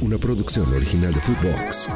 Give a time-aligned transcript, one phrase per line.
[0.00, 1.88] una producción original de Footbox.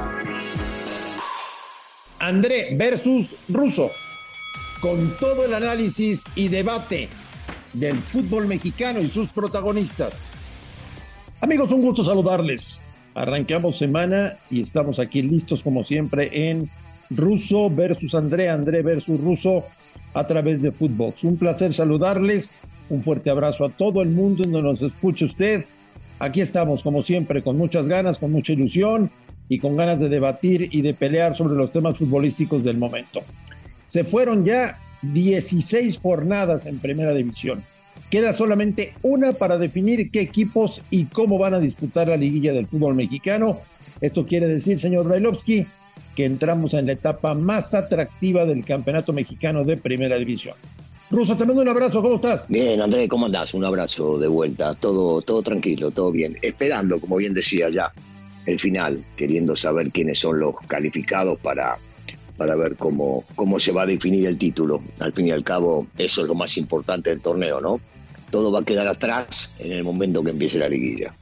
[2.18, 3.90] André versus Russo,
[4.80, 7.08] con todo el análisis y debate
[7.72, 10.12] del fútbol mexicano y sus protagonistas.
[11.40, 12.82] Amigos, un gusto saludarles.
[13.14, 16.70] Arrancamos semana y estamos aquí listos como siempre en
[17.10, 19.64] Russo versus André, André versus Russo
[20.14, 21.24] a través de Footbox.
[21.24, 22.54] Un placer saludarles.
[22.88, 25.64] Un fuerte abrazo a todo el mundo donde nos escuche usted.
[26.20, 29.10] Aquí estamos, como siempre, con muchas ganas, con mucha ilusión
[29.48, 33.22] y con ganas de debatir y de pelear sobre los temas futbolísticos del momento.
[33.86, 37.62] Se fueron ya 16 jornadas en primera división.
[38.10, 42.66] Queda solamente una para definir qué equipos y cómo van a disputar la liguilla del
[42.66, 43.60] fútbol mexicano.
[44.02, 45.66] Esto quiere decir, señor Brailovsky,
[46.14, 50.56] que entramos en la etapa más atractiva del campeonato mexicano de primera división.
[51.10, 52.46] Ruso, te mando un abrazo, ¿cómo estás?
[52.48, 53.52] Bien, André, ¿cómo andás?
[53.52, 56.36] Un abrazo de vuelta, todo, todo tranquilo, todo bien.
[56.40, 57.92] Esperando, como bien decía ya,
[58.46, 61.78] el final, queriendo saber quiénes son los calificados para,
[62.36, 64.80] para ver cómo, cómo se va a definir el título.
[65.00, 67.80] Al fin y al cabo, eso es lo más importante del torneo, ¿no?
[68.30, 71.12] Todo va a quedar atrás en el momento que empiece la liguilla.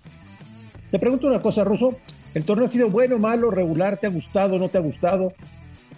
[0.90, 1.96] Te pregunto una cosa, Ruso.
[2.34, 3.96] ¿El torneo ha sido bueno, malo, regular?
[3.96, 5.32] ¿Te ha gustado, no te ha gustado?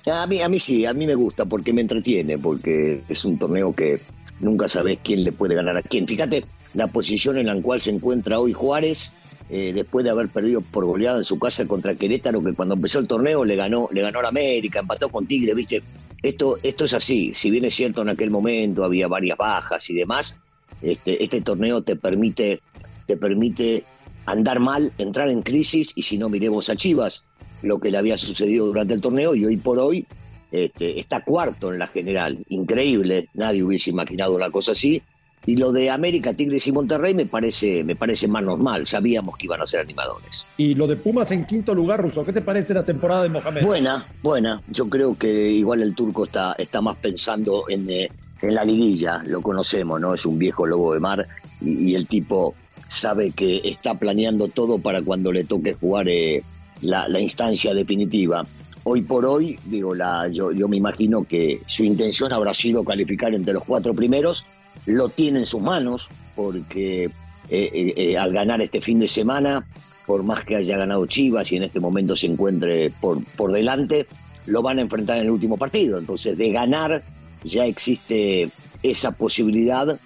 [0.06, 3.38] A mí, a mí sí, a mí me gusta porque me entretiene, porque es un
[3.38, 4.00] torneo que
[4.40, 6.06] nunca sabes quién le puede ganar a quién.
[6.06, 9.12] Fíjate la posición en la cual se encuentra hoy Juárez,
[9.50, 13.00] eh, después de haber perdido por goleada en su casa contra Querétaro, que cuando empezó
[13.00, 15.82] el torneo le ganó, le ganó a América, empató con Tigre, ¿viste?
[16.22, 19.94] Esto, esto es así, si bien es cierto en aquel momento había varias bajas y
[19.94, 20.38] demás,
[20.82, 22.60] este, este torneo te permite,
[23.06, 23.84] te permite
[24.26, 27.24] andar mal, entrar en crisis y si no miremos a Chivas,
[27.62, 30.06] lo que le había sucedido durante el torneo y hoy por hoy
[30.50, 35.02] este, está cuarto en la general, increíble, nadie hubiese imaginado una cosa así
[35.46, 38.86] y lo de América, Tigres y Monterrey me parece, me parece más normal.
[38.86, 40.46] Sabíamos que iban a ser animadores.
[40.58, 43.64] Y lo de Pumas en quinto lugar, Russo, ¿qué te parece la temporada de Mohamed?
[43.64, 44.62] Buena, buena.
[44.68, 48.10] Yo creo que igual el turco está, está más pensando en, eh,
[48.42, 49.22] en la liguilla.
[49.24, 50.14] Lo conocemos, ¿no?
[50.14, 51.26] Es un viejo lobo de mar
[51.62, 52.54] y, el tipo
[52.88, 56.42] sabe que está planeando todo para cuando le toque jugar eh,
[56.82, 58.44] la, instancia definitiva.
[58.84, 63.34] Hoy por hoy, digo, la, yo, yo me imagino que su intención habrá sido calificar
[63.34, 64.44] entre los cuatro primeros
[64.86, 67.10] lo tiene en sus manos, porque eh,
[67.50, 69.66] eh, eh, al ganar este fin de semana,
[70.06, 74.06] por más que haya ganado Chivas y en este momento se encuentre por, por delante,
[74.46, 75.98] lo van a enfrentar en el último partido.
[75.98, 77.02] Entonces, de ganar
[77.44, 78.50] ya existe
[78.82, 79.98] esa posibilidad.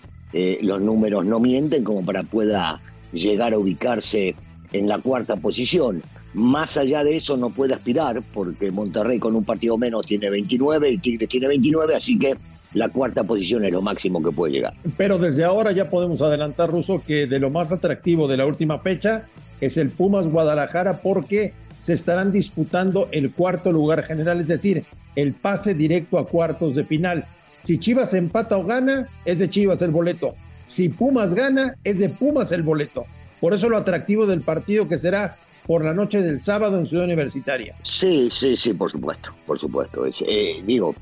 [0.63, 2.81] los números no mienten como para pueda
[3.13, 4.35] llegar a ubicarse
[4.73, 6.03] en la cuarta posición.
[6.35, 10.91] Más allá de eso no puede aspirar porque Monterrey con un partido menos tiene 29
[10.91, 12.35] y Tigres tiene 29, así que
[12.75, 14.75] la cuarta posición es lo máximo que puede llegar.
[14.97, 18.81] Pero desde ahora ya podemos adelantar, Ruso, que de lo más atractivo de la última
[18.81, 19.27] fecha
[19.61, 24.85] es el Pumas Guadalajara porque se estarán disputando el cuarto lugar general, es decir,
[25.15, 27.27] el pase directo a cuartos de final.
[27.63, 30.35] Si Chivas empata o gana, es de Chivas el boleto.
[30.67, 33.05] Si Pumas gana, es de Pumas el boleto.
[33.41, 37.05] Por eso lo atractivo del partido que será por la noche del sábado en Ciudad
[37.05, 37.75] Universitaria.
[37.83, 40.05] Sí, sí, sí, por supuesto, por supuesto.
[40.07, 40.95] Eh, digo,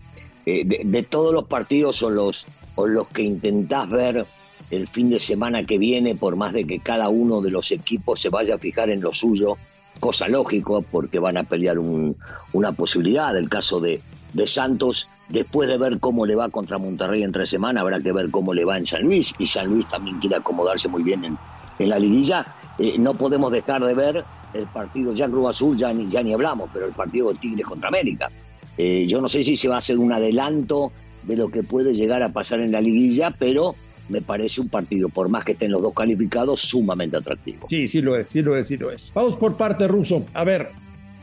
[0.47, 2.47] eh, de, todos los partidos o los,
[2.77, 4.25] o los que intentás ver
[4.71, 8.21] el fin de semana que viene, por más de que cada uno de los equipos
[8.21, 9.59] se vaya a fijar en lo suyo,
[10.01, 13.37] cosa lógica, porque van a pelear una posibilidad.
[13.37, 14.01] El caso de,
[14.33, 18.13] de Santos, después de ver cómo le va contra Monterrey en tres semanas, habrá que
[18.13, 21.25] ver cómo le va en San Luis, y San Luis también quiere acomodarse muy bien
[21.25, 21.39] en,
[21.79, 22.47] en la liguilla.
[22.79, 24.25] Eh, no podemos dejar de ver
[24.55, 27.67] el partido ya Cruz Azul, ya ni, ya ni hablamos, pero el partido de Tigres
[27.67, 28.29] contra América.
[28.77, 30.93] Eh, yo no sé si se va a hacer un adelanto
[31.25, 33.75] de lo que puede llegar a pasar en la liguilla, pero
[34.09, 37.67] me parece un partido, por más que estén los dos calificados, sumamente atractivo.
[37.69, 39.13] Sí, sí lo es, sí lo es, sí lo es.
[39.15, 40.25] Vamos por parte ruso.
[40.35, 40.71] A ver,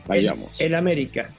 [0.06, 0.50] vayamos.
[0.58, 1.30] El, América.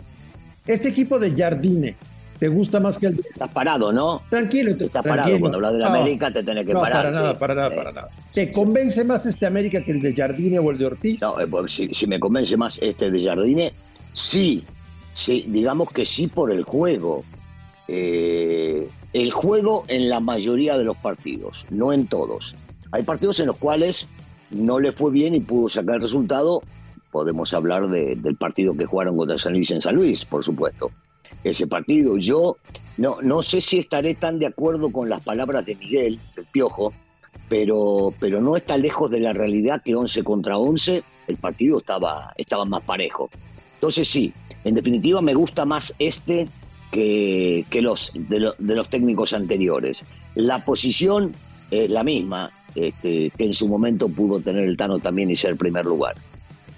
[0.65, 1.95] Este equipo de Jardine,
[2.41, 3.21] ¿te gusta más que el de...
[3.21, 4.23] Estás parado, ¿no?
[4.29, 4.75] Tranquilo.
[4.75, 5.39] Te, estás parado.
[5.39, 7.05] Cuando hablas de América te tenés que no, parar.
[7.05, 8.07] Para nada, para nada, para nada.
[8.33, 11.21] ¿Te convence más este América que el de Jardine o el de Ortiz?
[11.21, 13.71] No, eh, pues, si, si me convence más este de Jardine,
[14.11, 14.65] sí,
[15.13, 17.23] Sí, digamos que sí por el juego.
[17.87, 22.55] Eh, el juego en la mayoría de los partidos, no en todos.
[22.91, 24.07] Hay partidos en los cuales
[24.49, 26.61] no le fue bien y pudo sacar el resultado.
[27.11, 30.91] Podemos hablar del partido que jugaron contra San Luis en San Luis, por supuesto.
[31.43, 32.57] Ese partido, yo
[32.97, 36.93] no, no sé si estaré tan de acuerdo con las palabras de Miguel, el Piojo,
[37.49, 42.33] pero, pero no está lejos de la realidad que 11 contra 11 el partido estaba,
[42.37, 43.29] estaba más parejo.
[43.75, 44.33] Entonces sí,
[44.63, 46.47] en definitiva, me gusta más este
[46.91, 50.03] que, los, de, los técnicos anteriores.
[50.35, 51.33] La posición
[51.71, 55.55] es la misma, este, que en su momento pudo tener el Tano también y ser
[55.55, 56.15] primer lugar.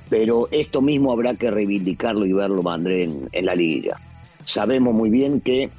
[0.10, 3.98] pero esto mismo habrá que reivindicarlo y verlo, André, en la liguilla.
[4.46, 5.70] Sabemos muy bien que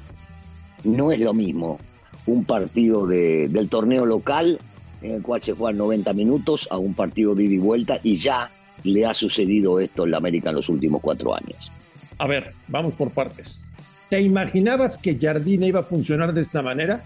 [0.83, 1.79] no es lo mismo
[2.25, 4.59] un partido de, del torneo local
[5.01, 8.15] en el cual se juegan 90 minutos a un partido de ida y vuelta y
[8.15, 8.49] ya
[8.83, 11.71] le ha sucedido esto en la América en los últimos cuatro años.
[12.17, 13.73] A ver, vamos por partes.
[14.09, 17.03] ¿Te imaginabas que Jardine iba a funcionar de esta manera?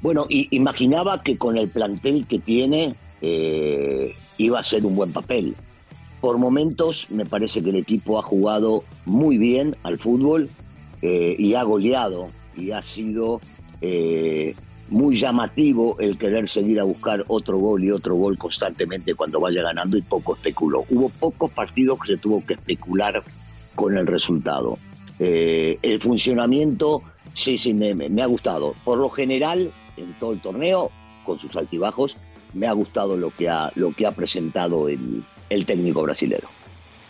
[0.00, 5.12] Bueno, y imaginaba que con el plantel que tiene eh, iba a ser un buen
[5.12, 5.54] papel.
[6.20, 10.50] Por momentos me parece que el equipo ha jugado muy bien al fútbol
[11.02, 13.40] eh, y ha goleado y ha sido
[13.80, 14.54] eh,
[14.88, 19.62] muy llamativo el querer seguir a buscar otro gol y otro gol constantemente cuando vaya
[19.62, 20.84] ganando y poco especuló.
[20.90, 23.22] Hubo pocos partidos que se tuvo que especular
[23.74, 24.78] con el resultado.
[25.18, 27.02] Eh, el funcionamiento,
[27.32, 28.74] sí, sí, me, me, ha gustado.
[28.84, 30.90] Por lo general, en todo el torneo,
[31.24, 32.16] con sus altibajos,
[32.52, 36.48] me ha gustado lo que ha, lo que ha presentado el, el técnico brasilero.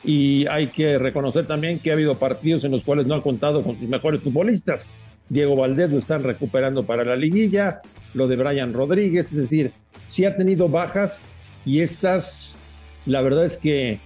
[0.05, 3.63] Y hay que reconocer también que ha habido partidos en los cuales no ha contado
[3.63, 4.91] con sus mejores futbolistas.
[5.29, 7.81] Diego Valdés lo están recuperando para la liguilla,
[8.15, 9.73] lo de Brian Rodríguez, es decir,
[10.07, 11.23] sí ha tenido bajas
[11.65, 12.61] y estas,
[13.07, 13.99] la verdad es que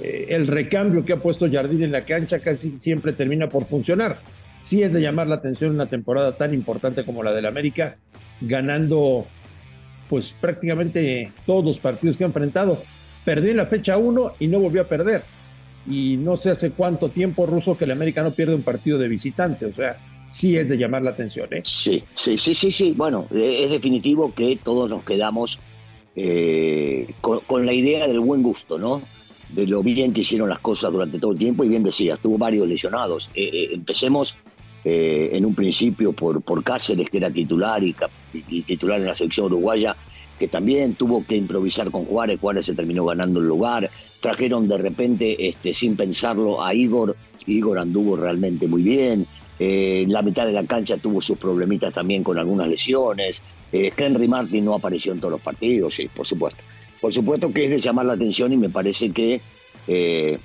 [0.00, 4.18] eh, el recambio que ha puesto Jardín en la cancha casi siempre termina por funcionar.
[4.60, 7.96] Sí es de llamar la atención una temporada tan importante como la del América,
[8.40, 9.26] ganando
[10.08, 12.82] pues prácticamente todos los partidos que ha enfrentado.
[13.24, 15.22] Perdió en la fecha 1 y no volvió a perder.
[15.86, 19.08] Y no sé hace cuánto tiempo ruso que el América no pierde un partido de
[19.08, 19.66] visitante.
[19.66, 19.98] O sea,
[20.30, 21.48] sí es de llamar la atención.
[21.52, 21.62] ¿eh?
[21.64, 22.94] Sí, sí, sí, sí, sí.
[22.96, 25.58] Bueno, es definitivo que todos nos quedamos
[26.16, 29.02] eh, con, con, la idea del buen gusto, ¿no?
[29.48, 32.38] De lo bien que hicieron las cosas durante todo el tiempo y bien decías, tuvo
[32.38, 33.30] varios lesionados.
[33.34, 34.36] Eh, eh, empecemos
[34.84, 37.94] eh, en un principio por, por Cáceres, que era titular y,
[38.32, 39.94] y, titular en la selección uruguaya,
[40.40, 43.90] que también tuvo que improvisar con Juárez, Juárez se terminó ganando el lugar.
[44.22, 47.14] Trajeron de repente, este, sin pensarlo, a Igor.
[47.46, 49.26] Igor anduvo realmente muy bien.
[49.58, 53.42] Eh, la mitad de la cancha tuvo sus problemitas también con algunas lesiones.
[53.70, 56.62] Eh, Henry Martin no apareció en todos los partidos, sí, por supuesto.
[57.02, 59.42] Por supuesto que es de llamar la atención y me parece que
[59.86, 60.38] eh,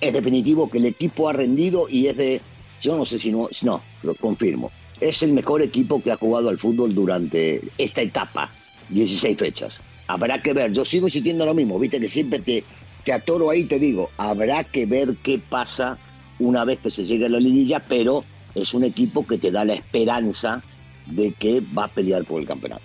[0.00, 2.40] es definitivo que el equipo ha rendido y es de,
[2.80, 4.70] yo no sé si no, no, lo confirmo,
[5.00, 8.52] es el mejor equipo que ha jugado al fútbol durante esta etapa,
[8.90, 9.80] 16 fechas.
[10.06, 12.64] Habrá que ver, yo sigo insistiendo lo mismo, viste que siempre te,
[13.04, 15.98] te atoro ahí, te digo, habrá que ver qué pasa
[16.38, 18.24] una vez que se llegue a la liguilla, pero
[18.54, 20.62] es un equipo que te da la esperanza
[21.06, 22.82] de que va a pelear por el campeonato.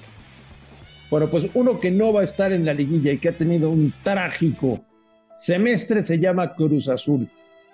[1.10, 3.70] Bueno, pues uno que no va a estar en la liguilla y que ha tenido
[3.70, 4.82] un trágico
[5.36, 7.30] semestre se llama Cruz Azul.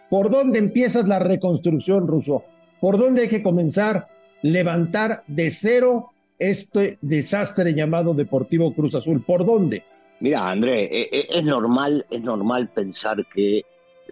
[0.09, 2.43] ¿Por dónde empiezas la reconstrucción, Ruso?
[2.81, 4.07] ¿Por dónde hay que comenzar?
[4.41, 6.08] Levantar de cero
[6.39, 9.21] este desastre llamado Deportivo Cruz Azul.
[9.21, 9.83] ¿Por dónde?
[10.21, 13.63] Mira, André, es normal, es normal pensar que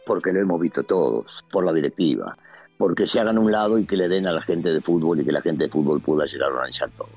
[0.05, 2.37] porque lo hemos visto todos, por la directiva,
[2.77, 5.25] porque se hagan un lado y que le den a la gente de fútbol y
[5.25, 7.09] que la gente de fútbol pueda llegar a organizar todo.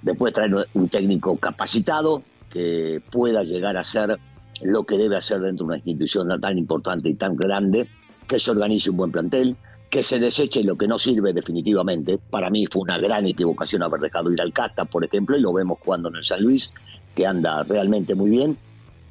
[0.00, 4.18] Después traer un técnico capacitado que pueda llegar a ser
[4.60, 7.88] lo que debe hacer dentro de una institución tan importante y tan grande,
[8.26, 9.56] que se organice un buen plantel,
[9.92, 12.16] que se deseche lo que no sirve definitivamente.
[12.18, 15.52] Para mí fue una gran equivocación haber dejado ir al Cata, por ejemplo, y lo
[15.52, 16.72] vemos jugando en el San Luis,
[17.14, 18.56] que anda realmente muy bien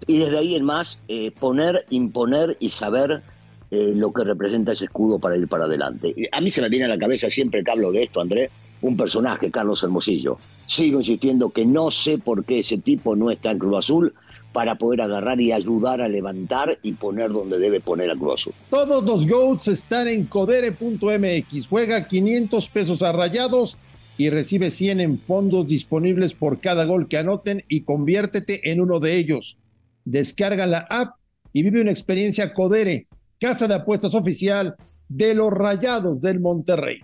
[0.08, 3.22] y desde ahí en más eh, poner, imponer y saber
[3.70, 6.16] eh, lo que representa ese escudo para ir para adelante.
[6.32, 8.50] A mí se me viene a la cabeza siempre que hablo de esto, André,
[8.82, 10.40] un personaje, Carlos Hermosillo.
[10.72, 14.14] Sigo insistiendo que no sé por qué ese tipo no está en Cruz Azul
[14.54, 18.54] para poder agarrar y ayudar a levantar y poner donde debe poner a Cruz Azul.
[18.70, 21.68] Todos los GOATs están en codere.mx.
[21.68, 23.80] Juega 500 pesos a rayados
[24.18, 29.02] y recibe 100 en fondos disponibles por cada gol que anoten y conviértete en uno
[29.02, 29.58] de ellos.
[30.06, 31.18] Descarga la app
[31.52, 33.08] y vive una experiencia Codere,
[33.42, 34.78] casa de apuestas oficial
[35.10, 37.02] de los Rayados del Monterrey.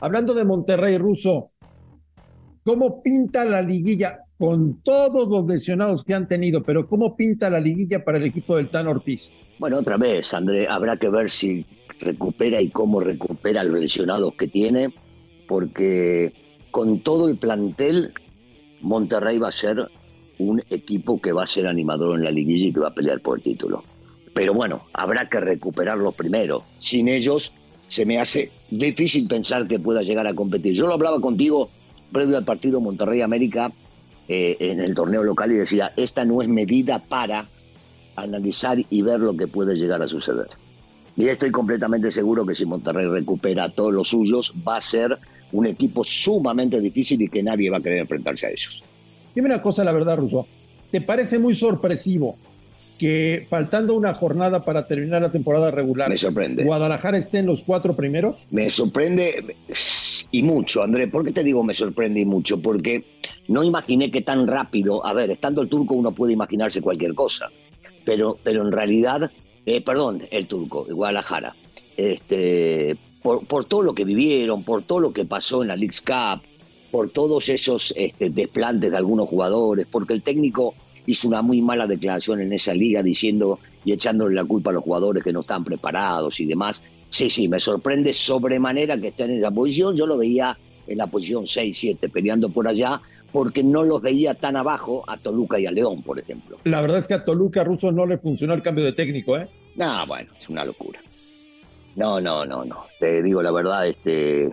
[0.00, 1.51] Hablando de Monterrey ruso,
[2.64, 6.62] ¿cómo pinta la liguilla con todos los lesionados que han tenido?
[6.62, 9.32] Pero ¿cómo pinta la liguilla para el equipo del Tan Ortiz?
[9.58, 11.66] Bueno, otra vez, André, habrá que ver si
[12.00, 14.94] recupera y cómo recupera los lesionados que tiene,
[15.46, 16.32] porque
[16.70, 18.12] con todo el plantel,
[18.80, 19.88] Monterrey va a ser
[20.38, 23.20] un equipo que va a ser animador en la liguilla y que va a pelear
[23.20, 23.84] por el título.
[24.34, 26.64] Pero bueno, habrá que recuperarlos primero.
[26.78, 27.52] Sin ellos
[27.88, 30.72] se me hace difícil pensar que pueda llegar a competir.
[30.72, 31.70] Yo lo hablaba contigo
[32.12, 33.72] previo al partido Monterrey América
[34.28, 37.48] eh, en el torneo local y decía, esta no es medida para
[38.14, 40.48] analizar y ver lo que puede llegar a suceder.
[41.16, 45.18] Y estoy completamente seguro que si Monterrey recupera a todos los suyos, va a ser
[45.52, 48.82] un equipo sumamente difícil y que nadie va a querer enfrentarse a ellos.
[49.34, 50.46] Dime una cosa, la verdad, Russo.
[50.90, 52.36] ¿Te parece muy sorpresivo
[53.02, 56.62] que faltando una jornada para terminar la temporada regular, me sorprende.
[56.62, 58.46] Guadalajara esté en los cuatro primeros?
[58.52, 59.56] Me sorprende
[60.30, 61.08] y mucho, André.
[61.08, 62.62] ¿Por qué te digo me sorprende y mucho?
[62.62, 63.04] Porque
[63.48, 67.50] no imaginé que tan rápido, a ver, estando el turco uno puede imaginarse cualquier cosa,
[68.04, 69.32] pero, pero en realidad,
[69.66, 71.56] eh, perdón, el turco, Guadalajara,
[71.96, 75.96] este, por, por, todo lo que vivieron, por todo lo que pasó en la League
[76.06, 76.40] Cup,
[76.92, 81.86] por todos esos este, desplantes de algunos jugadores, porque el técnico hizo una muy mala
[81.86, 85.64] declaración en esa liga diciendo y echándole la culpa a los jugadores que no están
[85.64, 86.82] preparados y demás.
[87.08, 89.96] Sí, sí, me sorprende sobremanera que estén en esa posición.
[89.96, 90.56] Yo lo veía
[90.86, 95.16] en la posición 6, 7, peleando por allá, porque no los veía tan abajo a
[95.16, 96.58] Toluca y a León, por ejemplo.
[96.64, 99.48] La verdad es que a Toluca Russo no le funcionó el cambio de técnico, ¿eh?
[99.76, 101.00] No, bueno, es una locura.
[101.96, 102.86] No, no, no, no.
[102.98, 104.50] Te digo la verdad, este,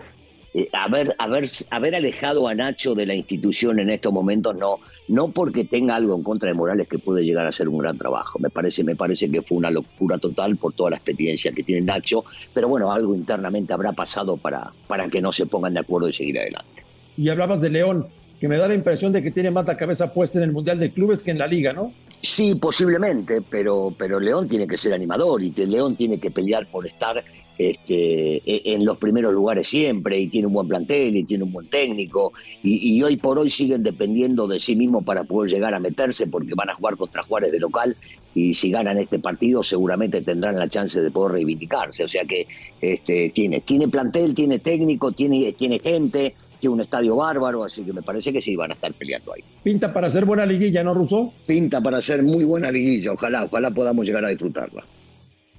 [0.53, 5.29] eh, haber, haber, haber alejado a Nacho de la institución en estos momentos no, no
[5.29, 8.39] porque tenga algo en contra de Morales que puede llegar a ser un gran trabajo.
[8.39, 11.82] Me parece, me parece que fue una locura total por toda la experiencia que tiene
[11.82, 16.10] Nacho, pero bueno, algo internamente habrá pasado para, para que no se pongan de acuerdo
[16.10, 16.84] y seguir adelante.
[17.15, 18.08] Y hablabas de León,
[18.39, 20.79] que me da la impresión de que tiene más la cabeza puesta en el Mundial
[20.79, 21.94] de Clubes que en la Liga, ¿no?
[22.22, 26.68] Sí, posiblemente, pero, pero León tiene que ser animador y que León tiene que pelear
[26.68, 27.24] por estar
[27.60, 31.51] este, e, en los primeros lugares siempre y tiene un buen plantel y tiene un
[31.51, 32.32] buen técnico
[32.63, 36.56] y, hoy por hoy siguen dependiendo de sí mismos para poder llegar a meterse porque
[36.56, 37.98] van a jugar contra Juárez de local
[38.34, 42.06] y si ganan este partido seguramente tendrán la chance de poder reivindicarse.
[42.06, 42.48] O sea que
[42.80, 47.92] este, tiene, tiene plantel, tiene técnico, tiene, tiene gente, tiene un estadio bárbaro, así que
[47.92, 49.44] me parece que sí van a estar peleando ahí.
[49.63, 51.34] Pinta para hacer buena liguilla, ¿no, Russo?
[51.46, 54.86] Pinta para hacer muy buena liguilla, ojalá, ojalá podamos llegar a disfrutarla.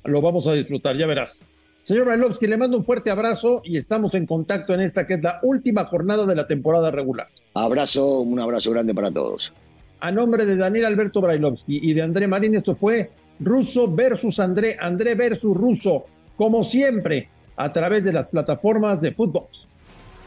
[0.04, 1.44] Lo vamos a disfrutar, ya verás.
[1.82, 5.22] Señor Brailovsky, le mando un fuerte abrazo y estamos en contacto en esta que es
[5.22, 7.28] la última jornada de la temporada regular.
[7.54, 9.52] Abrazo, un abrazo grande para todos.
[10.00, 13.10] A nombre de Daniel Alberto Brailovsky y de André Marín, esto fue
[13.40, 16.04] Russo versus André, André versus Russo,
[16.36, 19.46] como siempre, a través de las plataformas de fútbol.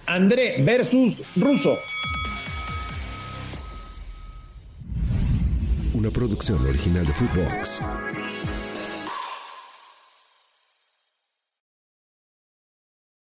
[0.06, 1.78] André versus Russo.
[5.94, 7.82] Una producción original de Footbox.